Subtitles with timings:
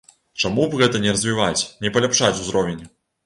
[0.45, 2.83] Чаму б гэта не развіваць, не паляпшаць узровень?